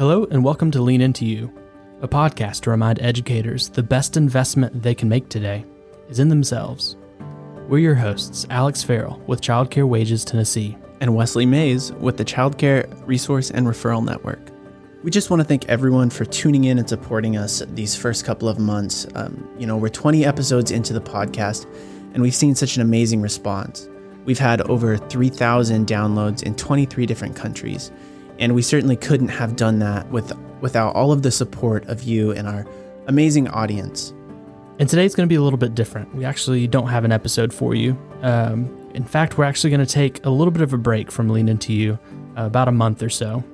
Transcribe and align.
Hello, 0.00 0.26
and 0.30 0.42
welcome 0.42 0.70
to 0.70 0.80
Lean 0.80 1.02
Into 1.02 1.26
You, 1.26 1.52
a 2.00 2.08
podcast 2.08 2.62
to 2.62 2.70
remind 2.70 3.02
educators 3.02 3.68
the 3.68 3.82
best 3.82 4.16
investment 4.16 4.82
they 4.82 4.94
can 4.94 5.10
make 5.10 5.28
today 5.28 5.66
is 6.08 6.18
in 6.18 6.30
themselves. 6.30 6.96
We're 7.68 7.80
your 7.80 7.96
hosts, 7.96 8.46
Alex 8.48 8.82
Farrell 8.82 9.22
with 9.26 9.42
Childcare 9.42 9.86
Wages 9.86 10.24
Tennessee, 10.24 10.78
and 11.02 11.14
Wesley 11.14 11.44
Mays 11.44 11.92
with 11.92 12.16
the 12.16 12.24
Childcare 12.24 12.90
Resource 13.06 13.50
and 13.50 13.66
Referral 13.66 14.02
Network. 14.02 14.40
We 15.04 15.10
just 15.10 15.28
want 15.28 15.42
to 15.42 15.44
thank 15.46 15.68
everyone 15.68 16.08
for 16.08 16.24
tuning 16.24 16.64
in 16.64 16.78
and 16.78 16.88
supporting 16.88 17.36
us 17.36 17.62
these 17.68 17.94
first 17.94 18.24
couple 18.24 18.48
of 18.48 18.58
months. 18.58 19.06
Um, 19.14 19.46
you 19.58 19.66
know, 19.66 19.76
we're 19.76 19.90
20 19.90 20.24
episodes 20.24 20.70
into 20.70 20.94
the 20.94 21.02
podcast, 21.02 21.66
and 22.14 22.22
we've 22.22 22.34
seen 22.34 22.54
such 22.54 22.76
an 22.76 22.80
amazing 22.80 23.20
response. 23.20 23.86
We've 24.24 24.38
had 24.38 24.62
over 24.62 24.96
3,000 24.96 25.86
downloads 25.86 26.42
in 26.42 26.54
23 26.54 27.04
different 27.04 27.36
countries, 27.36 27.92
and 28.40 28.54
we 28.54 28.62
certainly 28.62 28.96
couldn't 28.96 29.28
have 29.28 29.54
done 29.54 29.78
that 29.78 30.10
with, 30.10 30.32
without 30.60 30.96
all 30.96 31.12
of 31.12 31.22
the 31.22 31.30
support 31.30 31.86
of 31.86 32.02
you 32.02 32.32
and 32.32 32.48
our 32.48 32.66
amazing 33.06 33.46
audience. 33.48 34.12
And 34.78 34.88
today's 34.88 35.14
going 35.14 35.28
to 35.28 35.32
be 35.32 35.36
a 35.36 35.42
little 35.42 35.58
bit 35.58 35.74
different. 35.74 36.14
We 36.14 36.24
actually 36.24 36.66
don't 36.66 36.88
have 36.88 37.04
an 37.04 37.12
episode 37.12 37.52
for 37.52 37.74
you. 37.74 37.98
Um, 38.22 38.74
in 38.94 39.04
fact, 39.04 39.36
we're 39.36 39.44
actually 39.44 39.70
going 39.70 39.84
to 39.84 39.92
take 39.92 40.24
a 40.24 40.30
little 40.30 40.50
bit 40.50 40.62
of 40.62 40.72
a 40.72 40.78
break 40.78 41.12
from 41.12 41.28
Lean 41.28 41.48
Into 41.48 41.74
You, 41.74 41.98
uh, 42.36 42.46
about 42.46 42.66
a 42.66 42.72
month 42.72 43.02
or 43.02 43.10
so. 43.10 43.44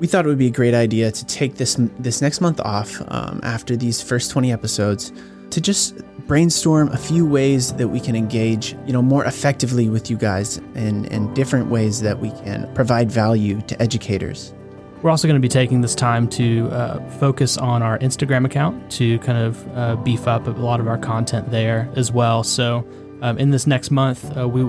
We 0.00 0.08
thought 0.08 0.24
it 0.24 0.28
would 0.28 0.38
be 0.38 0.48
a 0.48 0.50
great 0.50 0.74
idea 0.74 1.12
to 1.12 1.26
take 1.26 1.54
this 1.54 1.76
this 2.00 2.20
next 2.20 2.40
month 2.40 2.60
off 2.60 3.00
um, 3.08 3.40
after 3.44 3.76
these 3.76 4.02
first 4.02 4.32
20 4.32 4.52
episodes 4.52 5.12
to 5.50 5.60
just 5.60 6.00
brainstorm 6.26 6.88
a 6.88 6.96
few 6.96 7.26
ways 7.26 7.72
that 7.74 7.88
we 7.88 8.00
can 8.00 8.16
engage, 8.16 8.74
you 8.86 8.92
know, 8.92 9.02
more 9.02 9.24
effectively 9.24 9.88
with 9.88 10.10
you 10.10 10.16
guys 10.16 10.58
and, 10.74 11.10
and 11.12 11.34
different 11.34 11.70
ways 11.70 12.00
that 12.00 12.18
we 12.18 12.30
can 12.30 12.72
provide 12.74 13.10
value 13.10 13.60
to 13.62 13.80
educators. 13.80 14.54
We're 15.02 15.10
also 15.10 15.28
going 15.28 15.40
to 15.40 15.42
be 15.42 15.50
taking 15.50 15.82
this 15.82 15.94
time 15.94 16.28
to 16.28 16.68
uh, 16.70 17.10
focus 17.18 17.58
on 17.58 17.82
our 17.82 17.98
Instagram 17.98 18.46
account 18.46 18.90
to 18.92 19.18
kind 19.18 19.36
of 19.36 19.76
uh, 19.76 19.96
beef 19.96 20.26
up 20.26 20.46
a 20.46 20.50
lot 20.50 20.80
of 20.80 20.88
our 20.88 20.96
content 20.96 21.50
there 21.50 21.90
as 21.94 22.10
well. 22.10 22.42
So, 22.42 22.86
um, 23.20 23.36
in 23.38 23.50
this 23.50 23.66
next 23.66 23.90
month, 23.90 24.34
uh, 24.36 24.48
we 24.48 24.66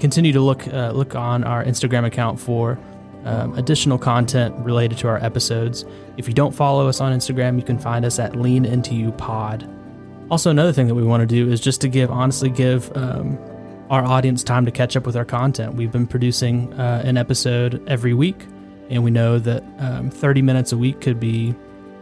continue 0.00 0.32
to 0.32 0.40
look 0.40 0.66
uh, 0.68 0.92
look 0.92 1.14
on 1.14 1.44
our 1.44 1.62
Instagram 1.62 2.06
account 2.06 2.40
for 2.40 2.78
um, 3.26 3.52
additional 3.58 3.98
content 3.98 4.54
related 4.64 4.96
to 4.98 5.08
our 5.08 5.22
episodes. 5.22 5.84
If 6.16 6.26
you 6.26 6.32
don't 6.32 6.54
follow 6.54 6.88
us 6.88 7.02
on 7.02 7.12
Instagram, 7.12 7.56
you 7.56 7.62
can 7.62 7.78
find 7.78 8.04
us 8.06 8.18
at 8.18 8.34
Lean 8.34 8.64
Into 8.64 8.94
You 8.94 9.12
Pod. 9.12 9.68
Also, 10.30 10.50
another 10.50 10.72
thing 10.72 10.88
that 10.88 10.94
we 10.94 11.04
want 11.04 11.20
to 11.20 11.26
do 11.26 11.50
is 11.50 11.60
just 11.60 11.80
to 11.82 11.88
give, 11.88 12.10
honestly, 12.10 12.50
give 12.50 12.94
um, 12.96 13.38
our 13.90 14.04
audience 14.04 14.42
time 14.42 14.64
to 14.64 14.72
catch 14.72 14.96
up 14.96 15.06
with 15.06 15.16
our 15.16 15.24
content. 15.24 15.74
We've 15.74 15.92
been 15.92 16.06
producing 16.06 16.72
uh, 16.74 17.02
an 17.04 17.16
episode 17.16 17.82
every 17.88 18.12
week, 18.12 18.44
and 18.90 19.04
we 19.04 19.10
know 19.10 19.38
that 19.38 19.62
um, 19.78 20.10
30 20.10 20.42
minutes 20.42 20.72
a 20.72 20.76
week 20.76 21.00
could 21.00 21.20
be 21.20 21.54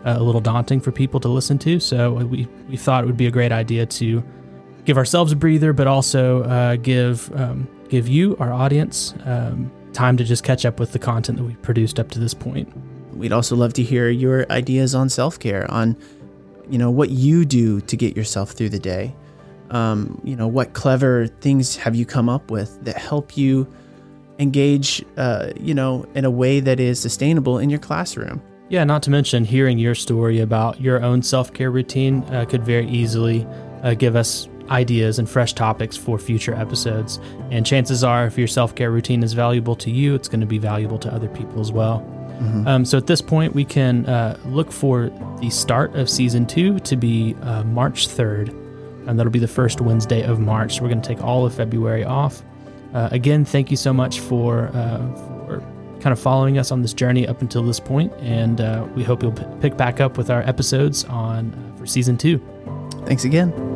uh, 0.06 0.16
a 0.16 0.22
little 0.22 0.40
daunting 0.40 0.80
for 0.80 0.90
people 0.90 1.20
to 1.20 1.28
listen 1.28 1.58
to. 1.58 1.78
So 1.80 2.14
we, 2.14 2.48
we 2.68 2.76
thought 2.78 3.04
it 3.04 3.06
would 3.06 3.16
be 3.16 3.26
a 3.26 3.30
great 3.30 3.52
idea 3.52 3.84
to 3.86 4.24
give 4.86 4.96
ourselves 4.96 5.32
a 5.32 5.36
breather, 5.36 5.74
but 5.74 5.86
also 5.86 6.44
uh, 6.44 6.76
give 6.76 7.30
um, 7.38 7.68
give 7.88 8.08
you, 8.08 8.36
our 8.38 8.52
audience, 8.52 9.14
um, 9.24 9.70
time 9.92 10.16
to 10.16 10.24
just 10.24 10.42
catch 10.44 10.64
up 10.64 10.80
with 10.80 10.92
the 10.92 10.98
content 10.98 11.38
that 11.38 11.44
we've 11.44 11.60
produced 11.62 12.00
up 12.00 12.10
to 12.10 12.18
this 12.18 12.34
point. 12.34 12.72
We'd 13.14 13.32
also 13.32 13.54
love 13.54 13.72
to 13.74 13.82
hear 13.82 14.08
your 14.08 14.50
ideas 14.50 14.94
on 14.94 15.08
self 15.08 15.38
care, 15.38 15.70
on 15.70 15.96
you 16.70 16.78
know 16.78 16.90
what 16.90 17.10
you 17.10 17.44
do 17.44 17.80
to 17.82 17.96
get 17.96 18.16
yourself 18.16 18.52
through 18.52 18.70
the 18.70 18.78
day. 18.78 19.14
Um, 19.70 20.20
you 20.24 20.36
know 20.36 20.46
what 20.46 20.72
clever 20.72 21.26
things 21.26 21.76
have 21.76 21.94
you 21.94 22.06
come 22.06 22.28
up 22.28 22.50
with 22.50 22.82
that 22.84 22.96
help 22.96 23.36
you 23.36 23.66
engage 24.38 25.04
uh, 25.16 25.52
you 25.58 25.74
know 25.74 26.06
in 26.14 26.24
a 26.24 26.30
way 26.30 26.60
that 26.60 26.80
is 26.80 27.00
sustainable 27.00 27.58
in 27.58 27.70
your 27.70 27.80
classroom? 27.80 28.42
Yeah 28.68 28.84
not 28.84 29.02
to 29.04 29.10
mention 29.10 29.44
hearing 29.44 29.78
your 29.78 29.94
story 29.94 30.40
about 30.40 30.80
your 30.80 31.02
own 31.02 31.22
self-care 31.22 31.70
routine 31.70 32.22
uh, 32.24 32.44
could 32.44 32.64
very 32.64 32.88
easily 32.88 33.46
uh, 33.82 33.94
give 33.94 34.16
us 34.16 34.48
ideas 34.70 35.18
and 35.18 35.28
fresh 35.28 35.52
topics 35.52 35.96
for 35.96 36.18
future 36.18 36.54
episodes 36.54 37.20
and 37.50 37.66
chances 37.66 38.02
are 38.02 38.26
if 38.26 38.38
your 38.38 38.48
self-care 38.48 38.90
routine 38.90 39.22
is 39.22 39.32
valuable 39.32 39.76
to 39.76 39.90
you 39.90 40.14
it's 40.14 40.28
going 40.28 40.40
to 40.40 40.46
be 40.46 40.58
valuable 40.58 40.98
to 40.98 41.12
other 41.12 41.28
people 41.28 41.60
as 41.60 41.70
well 41.70 42.00
Mm-hmm. 42.38 42.66
Um, 42.66 42.84
so 42.84 42.98
at 42.98 43.06
this 43.06 43.22
point, 43.22 43.54
we 43.54 43.64
can 43.64 44.06
uh, 44.06 44.38
look 44.46 44.72
for 44.72 45.10
the 45.40 45.50
start 45.50 45.94
of 45.94 46.10
season 46.10 46.46
two 46.46 46.78
to 46.80 46.96
be 46.96 47.36
uh, 47.42 47.62
March 47.64 48.08
3rd, 48.08 48.48
and 49.06 49.18
that'll 49.18 49.32
be 49.32 49.38
the 49.38 49.48
first 49.48 49.80
Wednesday 49.80 50.22
of 50.22 50.40
March. 50.40 50.76
So 50.76 50.82
we're 50.82 50.88
going 50.88 51.02
to 51.02 51.08
take 51.08 51.22
all 51.22 51.46
of 51.46 51.54
February 51.54 52.04
off. 52.04 52.42
Uh, 52.92 53.08
again, 53.12 53.44
thank 53.44 53.70
you 53.70 53.76
so 53.76 53.92
much 53.92 54.20
for 54.20 54.68
uh, 54.74 55.14
for 55.46 55.60
kind 56.00 56.12
of 56.12 56.20
following 56.20 56.58
us 56.58 56.70
on 56.70 56.82
this 56.82 56.92
journey 56.92 57.26
up 57.26 57.40
until 57.40 57.62
this 57.62 57.80
point, 57.80 58.12
and 58.20 58.60
uh, 58.60 58.86
we 58.94 59.04
hope 59.04 59.22
you'll 59.22 59.32
p- 59.32 59.44
pick 59.60 59.76
back 59.76 60.00
up 60.00 60.18
with 60.18 60.30
our 60.30 60.42
episodes 60.42 61.04
on 61.04 61.54
uh, 61.54 61.78
for 61.78 61.86
season 61.86 62.16
two. 62.16 62.40
Thanks 63.06 63.24
again. 63.24 63.73